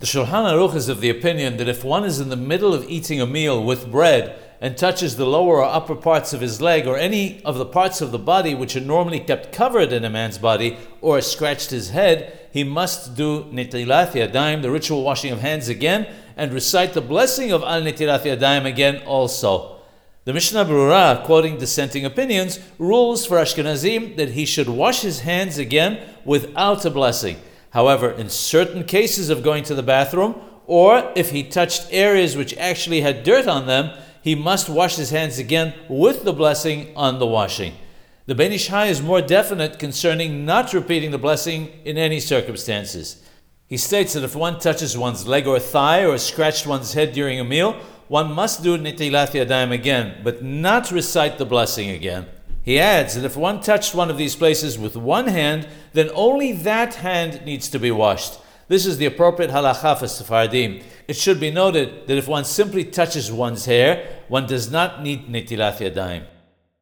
[0.00, 2.88] The Shulchan Aruch is of the opinion that if one is in the middle of
[2.88, 6.86] eating a meal with bread and touches the lower or upper parts of his leg
[6.86, 10.10] or any of the parts of the body which are normally kept covered in a
[10.10, 15.40] man's body or scratched his head, he must do Netilat Yadayim, the ritual washing of
[15.40, 16.06] hands again,
[16.36, 19.80] and recite the blessing of Al Netilat Yadayim again also.
[20.26, 25.58] The Mishnah Berurah, quoting dissenting opinions, rules for Ashkenazim that he should wash his hands
[25.58, 27.38] again without a blessing.
[27.70, 30.34] However, in certain cases of going to the bathroom,
[30.66, 33.90] or if he touched areas which actually had dirt on them,
[34.22, 37.74] he must wash his hands again with the blessing on the washing.
[38.26, 43.22] The Ben Ish Hai is more definite concerning not repeating the blessing in any circumstances.
[43.66, 47.40] He states that if one touches one's leg or thigh or scratched one's head during
[47.40, 52.26] a meal, one must do Netilat Yadayim again, but not recite the blessing again.
[52.68, 56.52] He adds that if one touched one of these places with one hand, then only
[56.52, 58.38] that hand needs to be washed.
[58.68, 60.82] This is the appropriate halacha for Sephardim.
[61.06, 65.28] It should be noted that if one simply touches one's hair, one does not need
[65.28, 66.24] netilat yadayim.